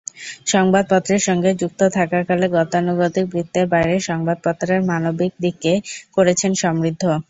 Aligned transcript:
সংবাদপত্রের 0.47 1.21
সঙ্গে 1.27 1.49
যুক্ত 1.61 1.81
থাকাকালে 1.97 2.45
গতানুগতিক 2.55 3.25
বৃত্তের 3.33 3.65
বাইরে 3.73 3.95
সংবাদপত্রের 4.09 4.81
মানবিক 4.89 5.31
দিককে 5.43 5.73
করেছেন 6.15 6.51
সমৃদ্ধ। 6.61 7.03